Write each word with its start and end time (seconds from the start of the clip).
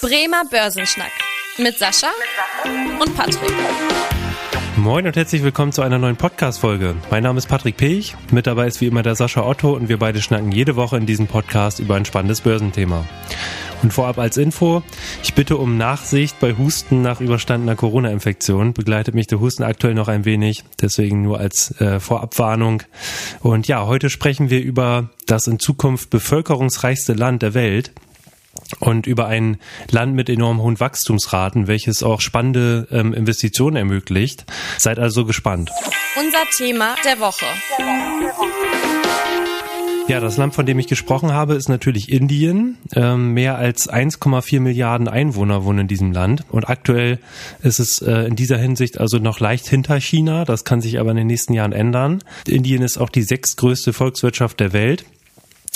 Bremer 0.00 0.44
Börsenschnack 0.48 1.10
mit 1.58 1.76
Sascha 1.76 2.06
und 3.00 3.16
Patrick. 3.16 3.50
Moin 4.76 5.04
und 5.04 5.16
herzlich 5.16 5.42
willkommen 5.42 5.72
zu 5.72 5.82
einer 5.82 5.98
neuen 5.98 6.14
Podcast-Folge. 6.14 6.94
Mein 7.10 7.24
Name 7.24 7.38
ist 7.38 7.48
Patrick 7.48 7.76
Pech, 7.76 8.14
mit 8.30 8.46
dabei 8.46 8.68
ist 8.68 8.80
wie 8.80 8.86
immer 8.86 9.02
der 9.02 9.16
Sascha 9.16 9.44
Otto 9.44 9.74
und 9.74 9.88
wir 9.88 9.98
beide 9.98 10.22
schnacken 10.22 10.52
jede 10.52 10.76
Woche 10.76 10.96
in 10.96 11.06
diesem 11.06 11.26
Podcast 11.26 11.80
über 11.80 11.96
ein 11.96 12.04
spannendes 12.04 12.42
Börsenthema. 12.42 13.06
Und 13.82 13.92
vorab 13.92 14.18
als 14.18 14.36
Info, 14.36 14.84
ich 15.24 15.34
bitte 15.34 15.56
um 15.56 15.76
Nachsicht 15.76 16.38
bei 16.38 16.56
Husten 16.56 17.02
nach 17.02 17.20
überstandener 17.20 17.74
Corona-Infektion. 17.74 18.74
Begleitet 18.74 19.16
mich 19.16 19.26
der 19.26 19.40
Husten 19.40 19.64
aktuell 19.64 19.94
noch 19.94 20.06
ein 20.06 20.24
wenig, 20.24 20.62
deswegen 20.80 21.22
nur 21.22 21.40
als 21.40 21.72
äh, 21.80 21.98
Vorabwarnung. 21.98 22.84
Und 23.40 23.66
ja, 23.66 23.84
heute 23.86 24.10
sprechen 24.10 24.48
wir 24.48 24.62
über 24.62 25.10
das 25.26 25.48
in 25.48 25.58
Zukunft 25.58 26.10
bevölkerungsreichste 26.10 27.14
Land 27.14 27.42
der 27.42 27.54
Welt, 27.54 27.92
und 28.80 29.06
über 29.06 29.26
ein 29.26 29.58
Land 29.90 30.14
mit 30.14 30.28
enorm 30.28 30.60
hohen 30.60 30.78
Wachstumsraten, 30.80 31.66
welches 31.66 32.02
auch 32.02 32.20
spannende 32.20 32.86
ähm, 32.90 33.12
Investitionen 33.14 33.76
ermöglicht. 33.76 34.44
Seid 34.78 34.98
also 34.98 35.24
gespannt. 35.24 35.70
Unser 36.16 36.44
Thema 36.56 36.94
der 37.04 37.20
Woche. 37.20 37.46
Ja, 40.08 40.20
das 40.20 40.38
Land, 40.38 40.54
von 40.54 40.64
dem 40.64 40.78
ich 40.78 40.86
gesprochen 40.86 41.32
habe, 41.34 41.54
ist 41.54 41.68
natürlich 41.68 42.10
Indien. 42.10 42.78
Ähm, 42.94 43.34
mehr 43.34 43.58
als 43.58 43.90
1,4 43.90 44.58
Milliarden 44.58 45.06
Einwohner 45.06 45.64
wohnen 45.64 45.80
in 45.80 45.86
diesem 45.86 46.12
Land. 46.12 46.44
Und 46.48 46.66
aktuell 46.66 47.18
ist 47.62 47.78
es 47.78 48.00
äh, 48.00 48.22
in 48.22 48.34
dieser 48.34 48.56
Hinsicht 48.56 48.98
also 48.98 49.18
noch 49.18 49.38
leicht 49.38 49.68
hinter 49.68 50.00
China. 50.00 50.46
Das 50.46 50.64
kann 50.64 50.80
sich 50.80 50.98
aber 50.98 51.10
in 51.10 51.18
den 51.18 51.26
nächsten 51.26 51.52
Jahren 51.52 51.72
ändern. 51.72 52.24
Indien 52.46 52.80
ist 52.80 52.96
auch 52.96 53.10
die 53.10 53.22
sechstgrößte 53.22 53.92
Volkswirtschaft 53.92 54.60
der 54.60 54.72
Welt. 54.72 55.04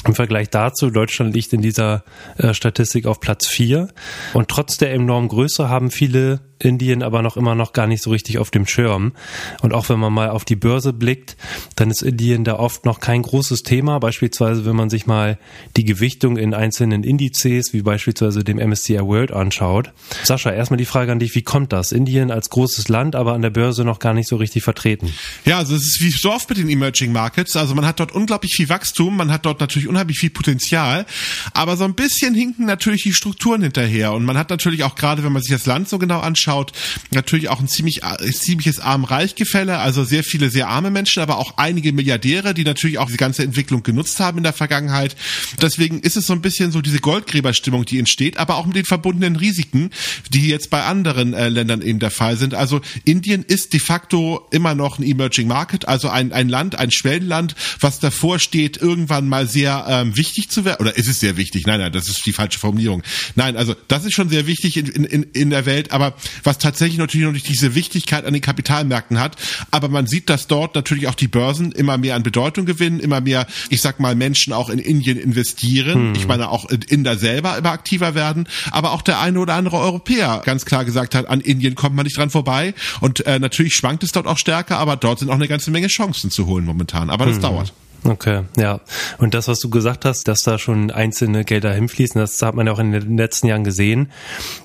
Im 0.04 0.14
Vergleich 0.14 0.50
dazu, 0.50 0.90
Deutschland 0.90 1.32
liegt 1.34 1.52
in 1.52 1.62
dieser 1.62 2.02
äh, 2.36 2.54
Statistik 2.54 3.06
auf 3.06 3.20
Platz 3.20 3.46
vier. 3.46 3.88
Und 4.32 4.48
trotz 4.48 4.76
der 4.76 4.92
enormen 4.92 5.28
Größe 5.28 5.68
haben 5.68 5.90
viele 5.90 6.40
Indien 6.64 7.02
aber 7.02 7.22
noch 7.22 7.36
immer 7.36 7.54
noch 7.54 7.72
gar 7.72 7.86
nicht 7.86 8.02
so 8.02 8.10
richtig 8.10 8.38
auf 8.38 8.50
dem 8.50 8.66
Schirm. 8.66 9.12
Und 9.60 9.72
auch 9.72 9.88
wenn 9.88 9.98
man 9.98 10.12
mal 10.12 10.30
auf 10.30 10.44
die 10.44 10.56
Börse 10.56 10.92
blickt, 10.92 11.36
dann 11.76 11.90
ist 11.90 12.02
Indien 12.02 12.44
da 12.44 12.58
oft 12.58 12.84
noch 12.84 13.00
kein 13.00 13.22
großes 13.22 13.62
Thema. 13.62 13.98
Beispielsweise, 13.98 14.64
wenn 14.64 14.76
man 14.76 14.90
sich 14.90 15.06
mal 15.06 15.38
die 15.76 15.84
Gewichtung 15.84 16.36
in 16.36 16.54
einzelnen 16.54 17.04
Indizes, 17.04 17.72
wie 17.72 17.82
beispielsweise 17.82 18.44
dem 18.44 18.58
MSCI 18.58 19.00
World 19.00 19.32
anschaut. 19.32 19.92
Sascha, 20.24 20.50
erstmal 20.50 20.78
die 20.78 20.84
Frage 20.84 21.12
an 21.12 21.18
dich, 21.18 21.34
wie 21.34 21.42
kommt 21.42 21.72
das? 21.72 21.92
Indien 21.92 22.30
als 22.30 22.50
großes 22.50 22.88
Land, 22.88 23.16
aber 23.16 23.32
an 23.34 23.42
der 23.42 23.50
Börse 23.50 23.84
noch 23.84 23.98
gar 23.98 24.14
nicht 24.14 24.28
so 24.28 24.36
richtig 24.36 24.62
vertreten. 24.62 25.12
Ja, 25.44 25.58
also 25.58 25.74
es 25.74 25.82
ist 25.82 26.00
wie 26.00 26.10
so 26.10 26.32
oft 26.32 26.48
mit 26.48 26.58
den 26.58 26.68
Emerging 26.68 27.12
Markets. 27.12 27.56
Also 27.56 27.74
man 27.74 27.86
hat 27.86 28.00
dort 28.00 28.12
unglaublich 28.12 28.54
viel 28.54 28.68
Wachstum, 28.68 29.16
man 29.16 29.30
hat 29.30 29.44
dort 29.46 29.60
natürlich 29.60 29.88
unheimlich 29.88 30.18
viel 30.18 30.30
Potenzial, 30.30 31.06
aber 31.54 31.76
so 31.76 31.84
ein 31.84 31.94
bisschen 31.94 32.34
hinken 32.34 32.66
natürlich 32.66 33.02
die 33.02 33.12
Strukturen 33.12 33.62
hinterher. 33.62 34.12
Und 34.12 34.24
man 34.24 34.38
hat 34.38 34.50
natürlich 34.50 34.84
auch 34.84 34.94
gerade, 34.94 35.24
wenn 35.24 35.32
man 35.32 35.42
sich 35.42 35.52
das 35.52 35.66
Land 35.66 35.88
so 35.88 35.98
genau 35.98 36.20
anschaut, 36.20 36.51
anschaut, 36.52 36.72
natürlich 37.10 37.48
auch 37.48 37.60
ein 37.60 37.68
ziemlich, 37.68 38.02
äh, 38.02 38.30
ziemliches 38.30 38.78
Arm-Reich-Gefälle, 38.78 39.78
also 39.78 40.04
sehr 40.04 40.24
viele 40.24 40.50
sehr 40.50 40.68
arme 40.68 40.90
Menschen, 40.90 41.22
aber 41.22 41.38
auch 41.38 41.54
einige 41.56 41.92
Milliardäre, 41.92 42.54
die 42.54 42.64
natürlich 42.64 42.98
auch 42.98 43.10
die 43.10 43.16
ganze 43.16 43.42
Entwicklung 43.42 43.82
genutzt 43.82 44.20
haben 44.20 44.38
in 44.38 44.44
der 44.44 44.52
Vergangenheit. 44.52 45.16
Deswegen 45.60 46.00
ist 46.00 46.16
es 46.16 46.26
so 46.26 46.32
ein 46.32 46.42
bisschen 46.42 46.72
so 46.72 46.80
diese 46.80 47.00
Goldgräberstimmung, 47.00 47.84
die 47.84 47.98
entsteht, 47.98 48.36
aber 48.36 48.56
auch 48.56 48.66
mit 48.66 48.76
den 48.76 48.84
verbundenen 48.84 49.36
Risiken, 49.36 49.90
die 50.30 50.48
jetzt 50.48 50.70
bei 50.70 50.84
anderen 50.84 51.34
äh, 51.34 51.48
Ländern 51.48 51.82
eben 51.82 51.98
der 51.98 52.10
Fall 52.10 52.36
sind. 52.36 52.54
Also 52.54 52.80
Indien 53.04 53.42
ist 53.42 53.72
de 53.72 53.80
facto 53.80 54.46
immer 54.50 54.74
noch 54.74 54.98
ein 54.98 55.04
Emerging 55.04 55.48
Market, 55.48 55.88
also 55.88 56.08
ein, 56.08 56.32
ein 56.32 56.48
Land, 56.48 56.78
ein 56.78 56.90
Schwellenland, 56.90 57.54
was 57.80 57.98
davor 57.98 58.38
steht, 58.38 58.76
irgendwann 58.76 59.28
mal 59.28 59.48
sehr 59.48 59.86
ähm, 59.88 60.16
wichtig 60.16 60.50
zu 60.50 60.64
werden. 60.64 60.80
Oder 60.80 60.96
ist 60.96 61.08
es 61.08 61.20
sehr 61.20 61.36
wichtig? 61.36 61.66
Nein, 61.66 61.80
nein, 61.80 61.92
das 61.92 62.08
ist 62.08 62.24
die 62.26 62.32
falsche 62.32 62.58
Formulierung. 62.58 63.02
Nein, 63.34 63.56
also 63.56 63.74
das 63.88 64.04
ist 64.04 64.14
schon 64.14 64.28
sehr 64.28 64.46
wichtig 64.46 64.76
in, 64.76 64.86
in, 64.86 65.22
in 65.22 65.50
der 65.50 65.66
Welt, 65.66 65.92
aber 65.92 66.14
was 66.44 66.58
tatsächlich 66.58 66.98
natürlich 66.98 67.26
noch 67.26 67.32
nicht 67.32 67.48
diese 67.48 67.74
Wichtigkeit 67.74 68.24
an 68.24 68.32
den 68.32 68.42
Kapitalmärkten 68.42 69.18
hat. 69.18 69.36
Aber 69.70 69.88
man 69.88 70.06
sieht, 70.06 70.28
dass 70.28 70.46
dort 70.46 70.74
natürlich 70.74 71.08
auch 71.08 71.14
die 71.14 71.28
Börsen 71.28 71.72
immer 71.72 71.98
mehr 71.98 72.16
an 72.16 72.22
Bedeutung 72.22 72.66
gewinnen, 72.66 73.00
immer 73.00 73.20
mehr, 73.20 73.46
ich 73.70 73.80
sag 73.80 74.00
mal, 74.00 74.14
Menschen 74.14 74.52
auch 74.52 74.70
in 74.70 74.78
Indien 74.78 75.18
investieren. 75.18 76.08
Hm. 76.08 76.14
Ich 76.14 76.26
meine, 76.26 76.50
auch 76.50 76.68
Inder 76.70 77.16
selber 77.16 77.56
immer 77.56 77.70
aktiver 77.70 78.14
werden. 78.14 78.48
Aber 78.70 78.92
auch 78.92 79.02
der 79.02 79.20
eine 79.20 79.38
oder 79.38 79.54
andere 79.54 79.78
Europäer 79.78 80.42
ganz 80.44 80.64
klar 80.64 80.84
gesagt 80.84 81.14
hat, 81.14 81.28
an 81.28 81.40
Indien 81.40 81.74
kommt 81.74 81.96
man 81.96 82.04
nicht 82.04 82.16
dran 82.16 82.30
vorbei. 82.30 82.74
Und 83.00 83.26
äh, 83.26 83.38
natürlich 83.38 83.74
schwankt 83.74 84.02
es 84.02 84.12
dort 84.12 84.26
auch 84.26 84.38
stärker, 84.38 84.78
aber 84.78 84.96
dort 84.96 85.20
sind 85.20 85.30
auch 85.30 85.34
eine 85.34 85.48
ganze 85.48 85.70
Menge 85.70 85.88
Chancen 85.88 86.30
zu 86.30 86.46
holen 86.46 86.64
momentan. 86.64 87.10
Aber 87.10 87.26
das 87.26 87.36
hm. 87.36 87.42
dauert. 87.42 87.72
Okay, 88.04 88.42
ja. 88.56 88.80
Und 89.18 89.34
das, 89.34 89.46
was 89.46 89.60
du 89.60 89.70
gesagt 89.70 90.04
hast, 90.04 90.26
dass 90.26 90.42
da 90.42 90.58
schon 90.58 90.90
einzelne 90.90 91.44
Gelder 91.44 91.72
hinfließen, 91.72 92.20
das 92.20 92.42
hat 92.42 92.56
man 92.56 92.66
ja 92.66 92.72
auch 92.72 92.80
in 92.80 92.90
den 92.90 93.16
letzten 93.16 93.46
Jahren 93.46 93.62
gesehen, 93.62 94.10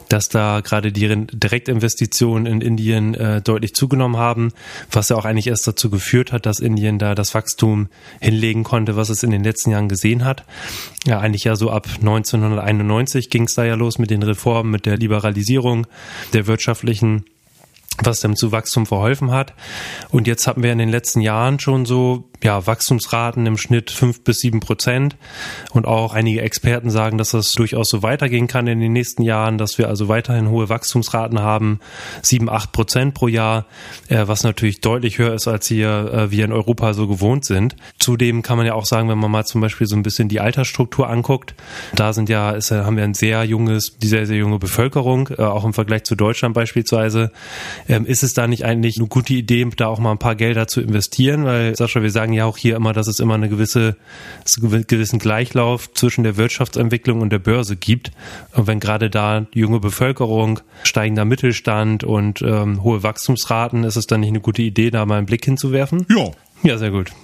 dass 0.10 0.28
da 0.30 0.62
gerade 0.62 0.92
die 0.92 1.28
Direktinvestitionen 1.28 2.48
in 2.48 2.62
Indien 2.62 3.14
äh, 3.14 3.42
deutlich 3.42 3.76
zugenommen 3.76 4.18
haben, 4.18 4.54
was 4.92 5.10
ja 5.10 5.18
auch 5.18 5.26
eigentlich 5.26 5.48
erst 5.48 5.68
dazu 5.68 5.92
geführt 5.92 6.32
hat, 6.32 6.48
dass 6.48 6.60
Indien 6.60 6.98
da 6.98 7.14
das 7.14 7.36
Wachstum 7.36 7.90
hinlegen 8.20 8.64
konnte, 8.64 8.96
was 8.96 9.10
es 9.10 9.22
in 9.22 9.30
den 9.30 9.44
letzten 9.44 9.70
Jahren 9.70 9.88
gesehen 9.88 10.26
hat. 10.26 10.44
Ja, 11.06 11.20
eigentlich 11.20 11.44
ja 11.44 11.56
so 11.56 11.70
ab 11.70 11.88
1991 12.00 13.30
ging 13.30 13.44
es 13.44 13.54
da 13.54 13.66
ja 13.66 13.76
los 13.76 14.00
mit 14.00 14.10
den 14.10 14.24
Reformen, 14.24 14.72
mit 14.72 14.88
der 14.88 14.98
Liberalisierung 14.98 15.86
der 16.34 16.48
wirtschaftlichen 16.48 17.26
was 18.04 18.20
dem 18.20 18.36
zu 18.36 18.52
Wachstum 18.52 18.86
verholfen 18.86 19.32
hat. 19.32 19.54
Und 20.10 20.28
jetzt 20.28 20.48
hatten 20.48 20.64
wir 20.64 20.72
in 20.72 20.78
den 20.78 20.90
letzten 20.90 21.22
Jahren 21.22 21.60
schon 21.60 21.86
so 21.86 22.30
ja, 22.44 22.66
Wachstumsraten 22.66 23.46
im 23.46 23.58
Schnitt 23.58 23.92
fünf 23.92 24.24
bis 24.24 24.40
sieben 24.40 24.60
Prozent. 24.60 25.16
Und 25.72 25.86
auch 25.86 26.14
einige 26.14 26.42
Experten 26.42 26.90
sagen, 26.90 27.18
dass 27.18 27.32
das 27.32 27.52
durchaus 27.52 27.90
so 27.90 28.04
weitergehen 28.04 28.48
kann 28.48 28.68
in 28.68 28.80
den 28.80 28.94
nächsten 28.94 29.22
Jahren, 29.22 29.58
dass 29.58 29.78
wir 29.78 29.88
also 29.88 30.08
weiterhin 30.08 30.50
hohe 30.50 30.70
Wachstumsraten 30.70 31.40
haben, 31.40 31.80
sieben, 32.22 32.50
acht 32.50 32.72
Prozent 32.72 33.14
pro 33.14 33.28
Jahr, 33.28 33.66
äh, 34.08 34.28
was 34.28 34.44
natürlich 34.44 34.82
deutlich 34.82 35.18
höher 35.18 35.34
ist, 35.34 35.48
als 35.48 35.68
hier 35.68 36.12
äh, 36.14 36.32
wir 36.32 36.46
in 36.46 36.52
Europa 36.52 36.94
so 36.94 37.08
gewohnt 37.08 37.46
sind. 37.46 37.76
Zudem 38.00 38.42
kann 38.42 38.58
man 38.58 38.66
ja 38.66 38.74
auch 38.74 38.86
sagen, 38.86 39.10
wenn 39.10 39.18
man 39.18 39.32
mal 39.32 39.46
zum 39.46 39.62
Beispiel 39.62 39.88
so 39.88 39.96
ein 39.96 40.04
bisschen 40.04 40.30
die 40.30 40.40
Altersstruktur 40.40 41.10
anguckt, 41.10 41.56
da 41.96 42.14
sind 42.14 42.30
ja, 42.30 42.52
ist, 42.52 42.72
haben 42.72 42.98
wir 42.98 43.04
ein 43.04 43.14
sehr 43.14 43.44
junges, 43.44 43.98
die 43.98 44.08
sehr, 44.08 44.26
sehr 44.26 44.38
junge 44.38 44.60
Bevölkerung, 44.60 45.30
äh, 45.38 45.42
auch 45.42 45.66
im 45.66 45.74
Vergleich 45.74 46.04
zu 46.04 46.16
Deutschland 46.16 46.54
beispielsweise 46.54 47.32
ähm, 47.88 48.06
ist 48.06 48.24
es 48.24 48.34
da 48.34 48.48
nicht 48.48 48.66
eigentlich 48.66 48.98
eine 48.98 49.08
gute 49.08 49.34
Idee, 49.34 49.68
da 49.76 49.88
auch 49.88 50.00
mal 50.00 50.12
ein 50.12 50.18
paar 50.18 50.36
Gelder 50.36 50.68
zu 50.68 50.82
investieren? 50.82 51.46
Weil, 51.46 51.76
Sascha, 51.76 52.02
wir 52.02 52.12
sagen 52.12 52.27
ja 52.34 52.46
auch 52.46 52.58
hier 52.58 52.76
immer, 52.76 52.94
dass 52.94 53.08
es 53.08 53.20
immer 53.20 53.36
eine 53.36 53.50
gewisse, 53.50 53.98
einen 54.62 54.88
gewissen 54.88 55.20
Gleichlauf 55.20 55.92
zwischen 55.94 56.24
der 56.24 56.38
Wirtschaftsentwicklung 56.38 57.22
und 57.22 57.32
der 57.32 57.40
Börse 57.40 57.76
gibt. 57.76 58.12
Und 58.54 58.68
wenn 58.68 58.80
gerade 58.80 59.10
da 59.10 59.46
junge 59.54 59.80
Bevölkerung, 59.80 60.60
steigender 60.84 61.26
Mittelstand 61.26 62.04
und 62.04 62.42
ähm, 62.42 62.84
hohe 62.84 63.04
Wachstumsraten, 63.04 63.84
ist 63.84 63.96
es 63.96 64.08
dann 64.08 64.22
nicht 64.22 64.30
eine 64.30 64.42
gute 64.42 64.62
Idee, 64.62 64.90
da 64.92 65.06
mal 65.06 65.18
einen 65.18 65.26
Blick 65.26 65.46
hinzuwerfen? 65.46 66.06
Ja, 66.10 66.32
ja, 66.64 66.78
sehr 66.78 66.90
gut. 66.90 67.12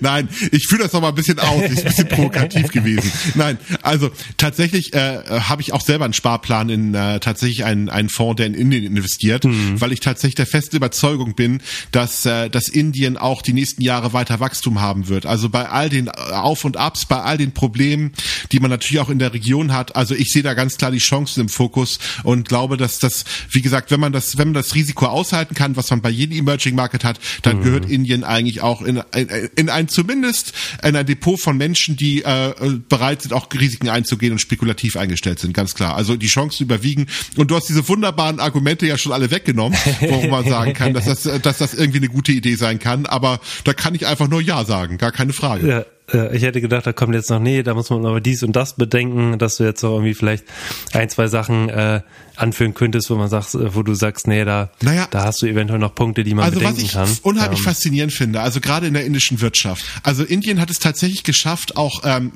Nein, 0.00 0.28
ich 0.50 0.66
fühle 0.66 0.84
das 0.84 0.92
noch 0.92 1.02
mal 1.02 1.10
ein 1.10 1.14
bisschen 1.14 1.38
aus. 1.38 1.62
Ist 1.64 1.78
ein 1.78 1.84
bisschen 1.84 2.08
provokativ 2.08 2.72
gewesen. 2.72 3.12
Nein, 3.34 3.58
also 3.82 4.10
tatsächlich 4.38 4.94
äh, 4.94 5.20
habe 5.28 5.60
ich 5.60 5.74
auch 5.74 5.82
selber 5.82 6.06
einen 6.06 6.14
Sparplan 6.14 6.70
in 6.70 6.94
äh, 6.94 7.20
tatsächlich 7.20 7.64
einen, 7.64 7.90
einen 7.90 8.08
Fonds, 8.08 8.38
der 8.38 8.46
in 8.46 8.54
Indien 8.54 8.84
investiert, 8.84 9.44
mhm. 9.44 9.78
weil 9.80 9.92
ich 9.92 10.00
tatsächlich 10.00 10.36
der 10.36 10.46
festen 10.46 10.76
Überzeugung 10.76 11.34
bin, 11.34 11.60
dass, 11.90 12.24
äh, 12.24 12.48
dass 12.48 12.68
Indien 12.68 13.18
auch 13.18 13.42
die 13.42 13.52
nächsten 13.52 13.82
Jahre 13.82 14.14
weiter 14.14 14.40
Wachstum 14.40 14.80
haben 14.80 15.08
wird. 15.08 15.26
Also 15.26 15.50
bei 15.50 15.68
all 15.68 15.90
den 15.90 16.08
Auf 16.08 16.64
und 16.64 16.78
Abs, 16.78 17.04
bei 17.04 17.20
all 17.20 17.36
den 17.36 17.52
Problemen, 17.52 18.12
die 18.52 18.60
man 18.60 18.70
natürlich 18.70 19.00
auch 19.00 19.10
in 19.10 19.18
der 19.18 19.34
Region 19.34 19.72
hat. 19.72 19.96
Also 19.96 20.14
ich 20.14 20.32
sehe 20.32 20.42
da 20.42 20.54
ganz 20.54 20.78
klar 20.78 20.90
die 20.90 20.98
Chancen 20.98 21.42
im 21.42 21.48
Fokus 21.50 21.98
und 22.22 22.48
glaube, 22.48 22.78
dass 22.78 22.98
das, 22.98 23.24
wie 23.50 23.60
gesagt, 23.60 23.90
wenn 23.90 24.00
man 24.00 24.12
das, 24.12 24.38
wenn 24.38 24.48
man 24.48 24.54
das 24.54 24.74
Risiko 24.74 25.06
aushalten 25.06 25.54
kann, 25.54 25.76
was 25.76 25.90
man 25.90 26.00
bei 26.00 26.10
jedem 26.10 26.38
Emerging 26.38 26.74
Market 26.74 27.01
hat, 27.04 27.18
dann 27.42 27.58
mhm. 27.58 27.62
gehört 27.62 27.90
Indien 27.90 28.24
eigentlich 28.24 28.60
auch 28.60 28.82
in, 28.82 29.02
in, 29.14 29.28
in 29.56 29.68
ein 29.68 29.88
zumindest 29.88 30.52
in 30.82 30.96
ein 30.96 31.06
Depot 31.06 31.40
von 31.40 31.56
Menschen, 31.56 31.96
die 31.96 32.22
äh, 32.22 32.52
bereit 32.88 33.22
sind, 33.22 33.32
auch 33.32 33.48
Risiken 33.52 33.88
einzugehen 33.88 34.32
und 34.32 34.38
spekulativ 34.38 34.96
eingestellt 34.96 35.38
sind, 35.38 35.54
ganz 35.54 35.74
klar. 35.74 35.96
Also 35.96 36.16
die 36.16 36.26
Chancen 36.26 36.64
überwiegen. 36.64 37.06
Und 37.36 37.50
du 37.50 37.56
hast 37.56 37.68
diese 37.68 37.86
wunderbaren 37.88 38.40
Argumente 38.40 38.86
ja 38.86 38.98
schon 38.98 39.12
alle 39.12 39.30
weggenommen, 39.30 39.78
warum 40.00 40.30
man 40.30 40.44
sagen 40.44 40.72
kann, 40.74 40.94
dass 40.94 41.04
das, 41.04 41.22
dass 41.42 41.58
das 41.58 41.74
irgendwie 41.74 41.98
eine 41.98 42.08
gute 42.08 42.32
Idee 42.32 42.56
sein 42.56 42.78
kann. 42.78 43.06
Aber 43.06 43.40
da 43.64 43.72
kann 43.72 43.94
ich 43.94 44.06
einfach 44.06 44.28
nur 44.28 44.40
Ja 44.40 44.64
sagen, 44.64 44.98
gar 44.98 45.12
keine 45.12 45.32
Frage. 45.32 45.68
Ja 45.68 45.84
äh, 46.12 46.36
ich 46.36 46.42
hätte 46.42 46.60
gedacht, 46.60 46.86
da 46.86 46.92
kommt 46.92 47.14
jetzt 47.14 47.30
noch, 47.30 47.40
nee, 47.40 47.62
da 47.62 47.74
muss 47.74 47.90
man 47.90 48.04
aber 48.06 48.20
dies 48.20 48.42
und 48.42 48.54
das 48.54 48.76
bedenken, 48.76 49.38
dass 49.38 49.56
du 49.56 49.64
jetzt 49.64 49.82
noch 49.82 49.92
irgendwie 49.92 50.14
vielleicht 50.14 50.44
ein, 50.92 51.08
zwei 51.08 51.26
Sachen 51.28 51.68
äh, 51.68 52.00
anführen 52.36 52.74
könntest, 52.74 53.10
wo 53.10 53.14
man 53.16 53.28
sagt, 53.28 53.54
äh, 53.54 53.74
wo 53.74 53.82
du 53.82 53.94
sagst, 53.94 54.26
nee, 54.26 54.44
da, 54.44 54.70
naja, 54.80 55.06
da 55.10 55.24
hast 55.24 55.42
du 55.42 55.46
eventuell 55.46 55.78
noch 55.78 55.94
Punkte, 55.94 56.24
die 56.24 56.34
man 56.34 56.44
also 56.44 56.58
bedenken 56.58 56.88
kann. 56.88 57.00
Also 57.00 57.12
was 57.12 57.18
ich 57.18 57.24
unheimlich 57.24 57.60
ähm, 57.60 57.64
faszinierend 57.64 58.12
finde, 58.12 58.40
also 58.40 58.60
gerade 58.60 58.86
in 58.86 58.94
der 58.94 59.04
indischen 59.04 59.40
Wirtschaft. 59.40 59.84
Also 60.02 60.24
Indien 60.24 60.60
hat 60.60 60.70
es 60.70 60.78
tatsächlich 60.78 61.22
geschafft, 61.22 61.76
auch 61.76 62.02
ähm, 62.04 62.32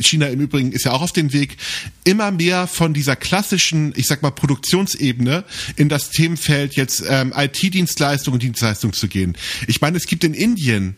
China 0.00 0.26
im 0.26 0.40
Übrigen 0.40 0.72
ist 0.72 0.84
ja 0.84 0.92
auch 0.92 1.02
auf 1.02 1.12
dem 1.12 1.32
Weg, 1.32 1.56
immer 2.04 2.30
mehr 2.30 2.66
von 2.66 2.94
dieser 2.94 3.16
klassischen, 3.16 3.92
ich 3.96 4.06
sag 4.06 4.22
mal, 4.22 4.30
Produktionsebene 4.30 5.44
in 5.76 5.88
das 5.88 6.10
Themenfeld 6.10 6.74
jetzt 6.74 7.02
ähm, 7.08 7.32
IT-Dienstleistung 7.36 8.34
und 8.34 8.42
Dienstleistung 8.42 8.92
zu 8.92 9.08
gehen. 9.08 9.36
Ich 9.66 9.80
meine, 9.80 9.96
es 9.96 10.06
gibt 10.06 10.24
in 10.24 10.34
Indien 10.34 10.96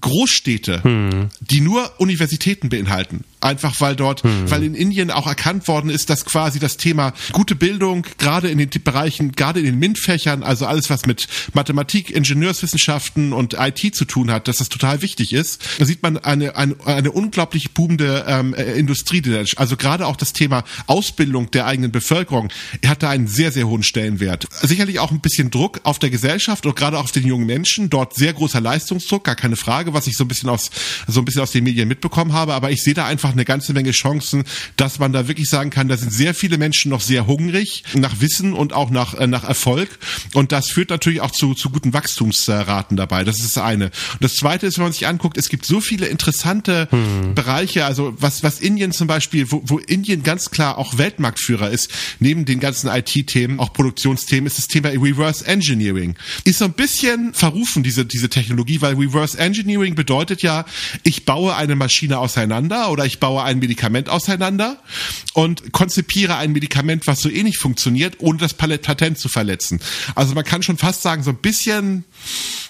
Großstädte, 0.00 0.82
hm. 0.82 1.28
die 1.40 1.60
nur 1.60 1.92
Universitäten 1.98 2.68
beinhalten. 2.68 3.24
Einfach 3.44 3.80
weil 3.80 3.96
dort, 3.96 4.24
mhm. 4.24 4.50
weil 4.50 4.62
in 4.62 4.74
Indien 4.74 5.10
auch 5.10 5.26
erkannt 5.26 5.68
worden 5.68 5.90
ist, 5.90 6.10
dass 6.10 6.24
quasi 6.24 6.58
das 6.58 6.76
Thema 6.76 7.12
gute 7.32 7.54
Bildung, 7.54 8.06
gerade 8.18 8.48
in 8.48 8.58
den 8.58 8.70
Bereichen, 8.82 9.32
gerade 9.32 9.60
in 9.60 9.66
den 9.66 9.78
MINT-Fächern, 9.78 10.42
also 10.42 10.66
alles, 10.66 10.90
was 10.90 11.06
mit 11.06 11.28
Mathematik, 11.52 12.10
Ingenieurswissenschaften 12.10 13.32
und 13.32 13.54
IT 13.58 13.94
zu 13.94 14.04
tun 14.04 14.30
hat, 14.30 14.48
dass 14.48 14.56
das 14.56 14.68
total 14.68 15.02
wichtig 15.02 15.32
ist. 15.32 15.62
Da 15.78 15.84
sieht 15.84 16.02
man 16.02 16.18
eine, 16.18 16.56
eine, 16.56 16.76
eine 16.86 17.12
unglaublich 17.12 17.72
boomende 17.72 18.24
ähm, 18.26 18.54
äh, 18.54 18.72
Industrie, 18.78 19.22
also 19.56 19.76
gerade 19.76 20.06
auch 20.06 20.16
das 20.16 20.32
Thema 20.32 20.64
Ausbildung 20.86 21.50
der 21.50 21.66
eigenen 21.66 21.92
Bevölkerung 21.92 22.50
hat 22.84 23.02
da 23.02 23.10
einen 23.10 23.26
sehr, 23.26 23.52
sehr 23.52 23.68
hohen 23.68 23.82
Stellenwert. 23.82 24.46
Sicherlich 24.62 24.98
auch 24.98 25.10
ein 25.10 25.20
bisschen 25.20 25.50
Druck 25.50 25.80
auf 25.84 25.98
der 25.98 26.10
Gesellschaft 26.10 26.66
und 26.66 26.76
gerade 26.76 26.98
auf 26.98 27.12
den 27.12 27.26
jungen 27.26 27.46
Menschen. 27.46 27.90
Dort 27.90 28.14
sehr 28.14 28.32
großer 28.32 28.60
Leistungsdruck, 28.60 29.24
gar 29.24 29.36
keine 29.36 29.56
Frage, 29.56 29.94
was 29.94 30.06
ich 30.06 30.16
so 30.16 30.24
ein 30.24 30.28
bisschen 30.28 30.48
aus, 30.48 30.70
so 31.06 31.20
ein 31.20 31.24
bisschen 31.24 31.42
aus 31.42 31.50
den 31.50 31.64
Medien 31.64 31.88
mitbekommen 31.88 32.32
habe. 32.32 32.54
Aber 32.54 32.70
ich 32.70 32.82
sehe 32.82 32.94
da 32.94 33.06
einfach 33.06 33.33
eine 33.34 33.44
ganze 33.44 33.72
Menge 33.72 33.90
Chancen, 33.90 34.44
dass 34.76 34.98
man 34.98 35.12
da 35.12 35.28
wirklich 35.28 35.48
sagen 35.48 35.70
kann, 35.70 35.88
da 35.88 35.96
sind 35.96 36.12
sehr 36.12 36.34
viele 36.34 36.58
Menschen 36.58 36.90
noch 36.90 37.00
sehr 37.00 37.26
hungrig 37.26 37.84
nach 37.94 38.20
Wissen 38.20 38.52
und 38.52 38.72
auch 38.72 38.90
nach, 38.90 39.14
äh, 39.14 39.26
nach 39.26 39.44
Erfolg. 39.44 39.88
Und 40.32 40.52
das 40.52 40.70
führt 40.70 40.90
natürlich 40.90 41.20
auch 41.20 41.30
zu, 41.30 41.54
zu 41.54 41.70
guten 41.70 41.92
Wachstumsraten 41.92 42.96
dabei. 42.96 43.24
Das 43.24 43.40
ist 43.40 43.56
das 43.56 43.62
eine. 43.62 43.86
Und 43.86 44.22
das 44.22 44.34
zweite 44.34 44.66
ist, 44.66 44.78
wenn 44.78 44.84
man 44.84 44.92
sich 44.92 45.06
anguckt, 45.06 45.36
es 45.36 45.48
gibt 45.48 45.66
so 45.66 45.80
viele 45.80 46.06
interessante 46.06 46.88
hm. 46.90 47.34
Bereiche, 47.34 47.84
also 47.84 48.14
was, 48.18 48.42
was 48.42 48.60
Indien 48.60 48.92
zum 48.92 49.06
Beispiel, 49.06 49.50
wo, 49.50 49.62
wo 49.66 49.78
Indien 49.78 50.22
ganz 50.22 50.50
klar 50.50 50.78
auch 50.78 50.98
Weltmarktführer 50.98 51.70
ist, 51.70 51.90
neben 52.20 52.44
den 52.44 52.60
ganzen 52.60 52.88
IT-Themen, 52.88 53.60
auch 53.60 53.72
Produktionsthemen, 53.72 54.46
ist 54.46 54.58
das 54.58 54.68
Thema 54.68 54.88
Reverse 54.88 55.46
Engineering. 55.46 56.16
Ist 56.44 56.58
so 56.58 56.64
ein 56.64 56.72
bisschen 56.72 57.34
verrufen, 57.34 57.82
diese, 57.82 58.04
diese 58.04 58.28
Technologie, 58.28 58.80
weil 58.80 58.94
Reverse 58.94 59.38
Engineering 59.38 59.94
bedeutet 59.94 60.42
ja, 60.42 60.64
ich 61.02 61.24
baue 61.24 61.54
eine 61.56 61.76
Maschine 61.76 62.18
auseinander 62.18 62.90
oder 62.90 63.04
ich 63.04 63.20
baue 63.24 63.42
ein 63.42 63.58
Medikament 63.58 64.10
auseinander 64.10 64.76
und 65.32 65.72
konzipiere 65.72 66.36
ein 66.36 66.52
Medikament, 66.52 67.06
was 67.06 67.20
so 67.20 67.30
ähnlich 67.30 67.56
funktioniert, 67.56 68.16
ohne 68.18 68.38
das 68.38 68.52
Patent 68.52 69.18
zu 69.18 69.30
verletzen. 69.30 69.80
Also 70.14 70.34
man 70.34 70.44
kann 70.44 70.62
schon 70.62 70.76
fast 70.76 71.00
sagen, 71.00 71.22
so 71.22 71.30
ein 71.30 71.38
bisschen 71.38 72.04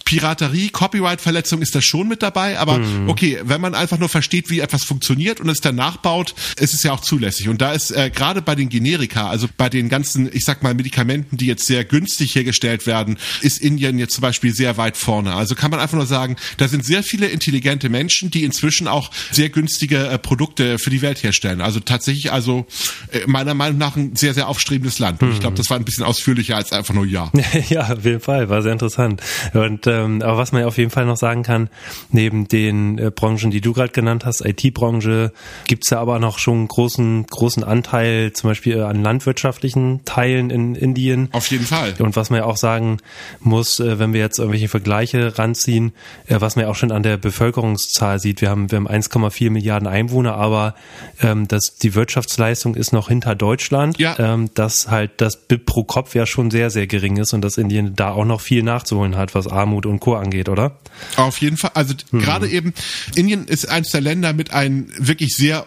Piraterie, 0.04 0.68
Copyright-Verletzung 0.68 1.60
ist 1.60 1.74
da 1.74 1.82
schon 1.82 2.06
mit 2.06 2.22
dabei, 2.22 2.58
aber 2.58 2.78
mhm. 2.78 3.08
okay, 3.08 3.40
wenn 3.42 3.60
man 3.60 3.74
einfach 3.74 3.98
nur 3.98 4.08
versteht, 4.08 4.48
wie 4.48 4.60
etwas 4.60 4.84
funktioniert 4.84 5.40
und 5.40 5.48
es 5.48 5.60
dann 5.60 5.74
nachbaut, 5.74 6.36
ist 6.56 6.72
es 6.72 6.84
ja 6.84 6.92
auch 6.92 7.00
zulässig. 7.00 7.48
Und 7.48 7.60
da 7.60 7.72
ist 7.72 7.90
äh, 7.90 8.10
gerade 8.10 8.40
bei 8.40 8.54
den 8.54 8.68
Generika, 8.68 9.28
also 9.28 9.48
bei 9.56 9.68
den 9.68 9.88
ganzen, 9.88 10.30
ich 10.32 10.44
sag 10.44 10.62
mal, 10.62 10.74
Medikamenten, 10.74 11.36
die 11.36 11.46
jetzt 11.46 11.66
sehr 11.66 11.84
günstig 11.84 12.34
hergestellt 12.36 12.86
werden, 12.86 13.18
ist 13.40 13.60
Indien 13.60 13.98
jetzt 13.98 14.14
zum 14.14 14.22
Beispiel 14.22 14.54
sehr 14.54 14.76
weit 14.76 14.96
vorne. 14.96 15.34
Also 15.34 15.56
kann 15.56 15.72
man 15.72 15.80
einfach 15.80 15.96
nur 15.96 16.06
sagen, 16.06 16.36
da 16.58 16.68
sind 16.68 16.84
sehr 16.84 17.02
viele 17.02 17.26
intelligente 17.26 17.88
Menschen, 17.88 18.30
die 18.30 18.44
inzwischen 18.44 18.86
auch 18.86 19.10
sehr 19.32 19.48
günstige 19.48 20.06
äh, 20.06 20.18
Produkte 20.18 20.43
für 20.56 20.90
die 20.90 21.02
Welt 21.02 21.22
herstellen. 21.22 21.60
Also 21.60 21.80
tatsächlich, 21.80 22.32
also 22.32 22.66
äh, 23.10 23.20
meiner 23.26 23.54
Meinung 23.54 23.78
nach 23.78 23.96
ein 23.96 24.16
sehr, 24.16 24.34
sehr 24.34 24.48
aufstrebendes 24.48 24.98
Land. 24.98 25.22
Und 25.22 25.28
mhm. 25.28 25.34
ich 25.34 25.40
glaube, 25.40 25.56
das 25.56 25.70
war 25.70 25.76
ein 25.76 25.84
bisschen 25.84 26.04
ausführlicher 26.04 26.56
als 26.56 26.72
einfach 26.72 26.94
nur 26.94 27.06
ja. 27.06 27.30
ja, 27.68 27.92
auf 27.92 28.04
jeden 28.04 28.20
Fall, 28.20 28.48
war 28.48 28.62
sehr 28.62 28.72
interessant. 28.72 29.22
Und 29.52 29.86
ähm, 29.86 30.22
aber 30.22 30.36
was 30.36 30.52
man 30.52 30.62
ja 30.62 30.66
auf 30.66 30.78
jeden 30.78 30.90
Fall 30.90 31.06
noch 31.06 31.16
sagen 31.16 31.42
kann, 31.42 31.68
neben 32.10 32.48
den 32.48 32.98
äh, 32.98 33.10
Branchen, 33.10 33.50
die 33.50 33.60
du 33.60 33.72
gerade 33.72 33.92
genannt 33.92 34.24
hast, 34.24 34.44
IT-Branche, 34.44 35.32
gibt's 35.66 35.90
ja 35.90 36.00
aber 36.00 36.18
noch 36.18 36.38
schon 36.38 36.58
einen 36.58 36.68
großen, 36.68 37.26
großen 37.26 37.64
Anteil 37.64 38.32
zum 38.32 38.50
Beispiel 38.50 38.82
an 38.82 39.02
landwirtschaftlichen 39.02 40.04
Teilen 40.04 40.50
in 40.50 40.74
Indien. 40.74 41.28
Auf 41.32 41.50
jeden 41.50 41.66
Fall. 41.66 41.94
Und 41.98 42.16
was 42.16 42.30
man 42.30 42.40
ja 42.40 42.46
auch 42.46 42.56
sagen 42.56 42.98
muss, 43.40 43.80
äh, 43.80 43.98
wenn 43.98 44.12
wir 44.12 44.20
jetzt 44.20 44.38
irgendwelche 44.38 44.68
Vergleiche 44.68 45.38
ranziehen, 45.38 45.92
äh, 46.26 46.40
was 46.40 46.56
man 46.56 46.64
ja 46.64 46.70
auch 46.70 46.76
schon 46.76 46.92
an 46.92 47.02
der 47.02 47.16
Bevölkerungszahl 47.16 48.18
sieht, 48.18 48.40
wir 48.40 48.50
haben, 48.50 48.70
wir 48.70 48.76
haben 48.76 48.88
1,4 48.88 49.50
Milliarden 49.50 49.88
Einwohner, 49.88 50.23
aber 50.32 50.74
ähm, 51.20 51.46
das, 51.48 51.76
die 51.76 51.94
Wirtschaftsleistung 51.94 52.74
ist 52.74 52.92
noch 52.92 53.08
hinter 53.08 53.34
Deutschland, 53.34 53.98
ja. 53.98 54.16
ähm, 54.18 54.50
dass 54.54 54.88
halt 54.88 55.12
das 55.18 55.36
BIP 55.36 55.66
pro 55.66 55.84
Kopf 55.84 56.14
ja 56.14 56.26
schon 56.26 56.50
sehr, 56.50 56.70
sehr 56.70 56.86
gering 56.86 57.18
ist 57.18 57.32
und 57.34 57.42
dass 57.42 57.58
Indien 57.58 57.94
da 57.94 58.12
auch 58.12 58.24
noch 58.24 58.40
viel 58.40 58.62
nachzuholen 58.62 59.16
hat, 59.16 59.34
was 59.34 59.46
Armut 59.46 59.86
und 59.86 60.00
Co. 60.00 60.14
angeht, 60.14 60.48
oder? 60.48 60.78
Auf 61.16 61.38
jeden 61.38 61.56
Fall. 61.56 61.72
Also 61.74 61.94
hm. 62.10 62.20
gerade 62.20 62.48
eben, 62.48 62.74
Indien 63.14 63.46
ist 63.46 63.68
eines 63.68 63.90
der 63.90 64.00
Länder 64.00 64.32
mit 64.32 64.52
einem 64.52 64.88
wirklich 64.98 65.34
sehr 65.36 65.66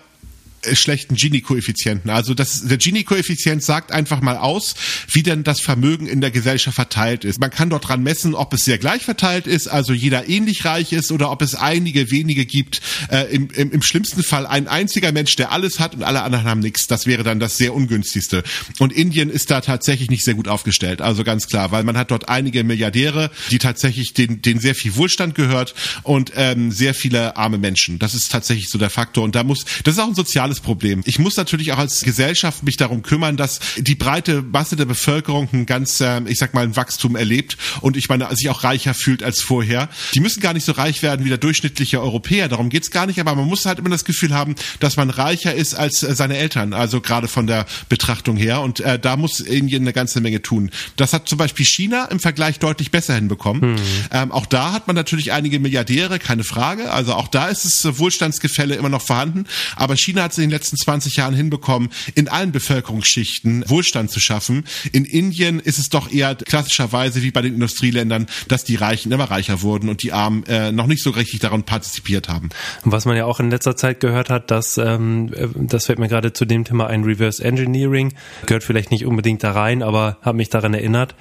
schlechten 0.75 1.15
Gini-Koeffizienten. 1.15 2.09
Also 2.09 2.33
das, 2.33 2.67
der 2.67 2.77
Gini-Koeffizient 2.77 3.63
sagt 3.63 3.91
einfach 3.91 4.21
mal 4.21 4.37
aus, 4.37 4.75
wie 5.11 5.23
denn 5.23 5.43
das 5.43 5.61
Vermögen 5.61 6.07
in 6.07 6.21
der 6.21 6.31
Gesellschaft 6.31 6.75
verteilt 6.75 7.25
ist. 7.25 7.39
Man 7.39 7.51
kann 7.51 7.69
dort 7.69 7.87
dran 7.87 8.03
messen, 8.03 8.35
ob 8.35 8.53
es 8.53 8.65
sehr 8.65 8.77
gleich 8.77 9.03
verteilt 9.03 9.47
ist, 9.47 9.67
also 9.67 9.93
jeder 9.93 10.27
ähnlich 10.29 10.65
reich 10.65 10.93
ist, 10.93 11.11
oder 11.11 11.31
ob 11.31 11.41
es 11.41 11.55
einige 11.55 12.11
wenige 12.11 12.45
gibt. 12.45 12.81
Äh, 13.09 13.33
im, 13.33 13.49
im, 13.51 13.71
Im 13.71 13.81
schlimmsten 13.81 14.23
Fall 14.23 14.45
ein 14.45 14.67
einziger 14.67 15.11
Mensch, 15.11 15.35
der 15.35 15.51
alles 15.51 15.79
hat 15.79 15.95
und 15.95 16.03
alle 16.03 16.23
anderen 16.23 16.45
haben 16.45 16.59
nichts. 16.59 16.87
Das 16.87 17.05
wäre 17.05 17.23
dann 17.23 17.39
das 17.39 17.57
sehr 17.57 17.73
ungünstigste. 17.73 18.43
Und 18.79 18.93
Indien 18.93 19.29
ist 19.29 19.51
da 19.51 19.61
tatsächlich 19.61 20.09
nicht 20.09 20.23
sehr 20.23 20.33
gut 20.33 20.47
aufgestellt. 20.47 21.01
Also 21.01 21.23
ganz 21.23 21.47
klar, 21.47 21.71
weil 21.71 21.83
man 21.83 21.97
hat 21.97 22.11
dort 22.11 22.29
einige 22.29 22.63
Milliardäre, 22.63 23.31
die 23.51 23.57
tatsächlich 23.57 24.13
den, 24.13 24.41
denen 24.41 24.59
sehr 24.59 24.75
viel 24.75 24.95
Wohlstand 24.95 25.35
gehört 25.35 25.73
und 26.03 26.31
ähm, 26.35 26.71
sehr 26.71 26.93
viele 26.93 27.37
arme 27.37 27.57
Menschen. 27.57 27.99
Das 27.99 28.13
ist 28.13 28.31
tatsächlich 28.31 28.69
so 28.69 28.77
der 28.77 28.89
Faktor. 28.89 29.23
Und 29.23 29.35
da 29.35 29.43
muss, 29.43 29.65
das 29.83 29.95
ist 29.95 29.99
auch 29.99 30.07
ein 30.07 30.15
soziales 30.15 30.56
soziales 30.57 30.59
Problem. 30.59 31.01
Ich 31.06 31.19
muss 31.19 31.38
natürlich 31.38 31.71
auch 31.74 31.77
als 31.77 32.01
Gesellschaft 32.01 32.63
mich 32.63 32.77
darum 32.77 33.01
kümmern, 33.01 33.38
dass 33.38 33.59
die 33.77 33.95
breite 33.95 34.42
Masse 34.42 34.75
der 34.75 34.86
Bevölkerung 34.86 35.48
ein 35.54 35.65
ganz, 35.65 36.01
äh, 36.01 36.21
ich 36.27 36.38
sag 36.38 36.54
mal, 36.54 36.63
ein 36.63 36.75
Wachstum 36.75 37.15
erlebt 37.15 37.57
und 37.81 37.98
ich 37.98 38.09
meine, 38.09 38.27
sich 38.36 38.50
auch 38.50 38.63
reicher 38.63 38.94
fühlt 38.94 39.24
als 39.24 39.42
vorher. 39.42 39.89
Die 40.13 40.19
müssen 40.19 40.42
gar 40.42 40.54
nicht 40.54 40.65
so 40.65 40.74
reich 40.74 41.01
werden 41.01 41.25
wie 41.25 41.30
der 41.30 41.38
durchschnittliche 41.38 42.01
Europäer. 42.01 42.50
Darum 42.50 42.69
geht's 42.69 42.92
gar 42.92 43.06
nicht, 43.06 43.19
aber 43.19 43.36
man 43.36 43.45
muss 43.45 43.65
halt 43.65 43.80
immer 43.80 43.89
das 43.89 44.06
Gefühl 44.06 44.33
haben, 44.33 44.56
dass 44.80 44.98
man 44.98 45.09
reicher 45.09 45.54
ist 45.54 45.74
als 45.74 46.04
äh, 46.04 46.13
seine 46.15 46.38
Eltern, 46.38 46.74
also 46.74 47.01
gerade 47.01 47.27
von 47.27 47.48
der 47.48 47.65
Betrachtung 47.89 48.38
her. 48.38 48.62
Und 48.62 48.80
äh, 48.80 49.00
da 49.00 49.15
muss 49.15 49.39
Indien 49.39 49.83
eine 49.83 49.94
ganze 49.94 50.21
Menge 50.21 50.42
tun. 50.42 50.71
Das 50.95 51.13
hat 51.13 51.30
zum 51.30 51.38
Beispiel 51.38 51.65
China 51.65 52.06
im 52.06 52.19
Vergleich 52.19 52.59
deutlich 52.59 52.92
besser 52.92 53.15
hinbekommen. 53.15 53.77
Hm. 53.77 53.83
Ähm, 54.12 54.31
auch 54.31 54.45
da 54.45 54.74
hat 54.74 54.88
man 54.88 54.95
natürlich 54.95 55.31
einige 55.31 55.59
Milliardäre, 55.59 56.19
keine 56.19 56.44
Frage. 56.44 56.92
Also 56.92 57.13
auch 57.13 57.27
da 57.27 57.48
ist 57.48 57.65
das 57.65 58.00
Wohlstandsgefälle 58.00 58.75
immer 58.75 58.89
noch 58.89 59.01
vorhanden. 59.01 59.45
Aber 59.75 59.95
China 59.95 60.24
hat 60.24 60.33
in 60.37 60.49
den 60.49 60.51
letzten 60.51 60.77
20 60.77 61.15
Jahren 61.15 61.33
hinbekommen, 61.33 61.89
in 62.15 62.27
allen 62.27 62.51
Bevölkerungsschichten 62.51 63.63
Wohlstand 63.67 64.11
zu 64.11 64.19
schaffen. 64.19 64.65
In 64.91 65.05
Indien 65.05 65.59
ist 65.59 65.79
es 65.79 65.89
doch 65.89 66.11
eher 66.11 66.35
klassischerweise 66.35 67.23
wie 67.23 67.31
bei 67.31 67.41
den 67.41 67.53
Industrieländern, 67.53 68.27
dass 68.47 68.63
die 68.63 68.75
Reichen 68.75 69.11
immer 69.11 69.25
reicher 69.25 69.61
wurden 69.61 69.89
und 69.89 70.03
die 70.03 70.13
Armen 70.13 70.43
äh, 70.45 70.71
noch 70.71 70.87
nicht 70.87 71.03
so 71.03 71.11
richtig 71.11 71.39
daran 71.39 71.63
partizipiert 71.63 72.29
haben. 72.29 72.49
Was 72.83 73.05
man 73.05 73.17
ja 73.17 73.25
auch 73.25 73.39
in 73.39 73.49
letzter 73.49 73.75
Zeit 73.75 73.99
gehört 73.99 74.29
hat, 74.29 74.51
dass 74.51 74.77
ähm, 74.77 75.31
das 75.55 75.85
fällt 75.85 75.99
mir 75.99 76.07
gerade 76.07 76.33
zu 76.33 76.45
dem 76.45 76.63
Thema 76.63 76.87
ein 76.87 77.03
Reverse 77.03 77.43
Engineering 77.43 78.13
gehört 78.45 78.63
vielleicht 78.63 78.91
nicht 78.91 79.06
unbedingt 79.06 79.44
da 79.44 79.51
rein, 79.51 79.83
aber 79.83 80.17
hat 80.21 80.35
mich 80.35 80.49
daran 80.49 80.73
erinnert. 80.73 81.15